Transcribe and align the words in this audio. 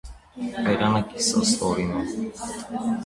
Բերանը 0.67 1.01
կիսաստորին 1.11 1.93
է։ 2.01 2.03